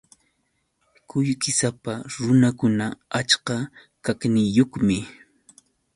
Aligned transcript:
Qullqisapa 1.09 1.93
runakuna 2.23 2.85
achka 3.19 3.55
kaqniyuqmi. 4.03 4.97